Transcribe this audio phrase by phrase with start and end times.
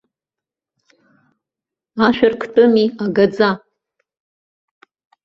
[2.05, 3.49] Ашә арктәыми, агаӡа!